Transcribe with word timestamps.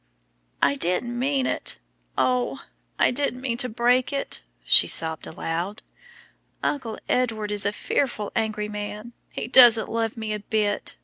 "I 0.63 0.73
didn't 0.73 1.19
mean 1.19 1.45
it 1.45 1.77
oh! 2.17 2.65
I 2.97 3.11
didn't 3.11 3.39
mean 3.41 3.57
to 3.57 3.69
break 3.69 4.11
it," 4.11 4.41
she 4.65 4.87
sobbed 4.87 5.27
aloud. 5.27 5.83
"Uncle 6.63 6.97
Edward 7.07 7.51
is 7.51 7.67
a 7.67 7.71
fearful 7.71 8.31
angry 8.35 8.67
man; 8.67 9.13
he 9.31 9.47
doesn't 9.47 9.89
love 9.89 10.17
me 10.17 10.33
a 10.33 10.39
bit. 10.39 10.95